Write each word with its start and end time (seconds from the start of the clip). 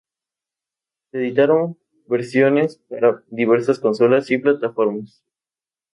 Se 1.11 1.19
editaron 1.19 1.77
versiones 2.07 2.77
para 2.89 3.21
diversas 3.29 3.77
consolas 3.77 4.31
y 4.31 4.39
plataformas. 4.39 5.23